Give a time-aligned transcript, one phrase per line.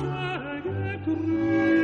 [0.00, 1.77] Tage grün.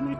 [0.00, 0.18] mit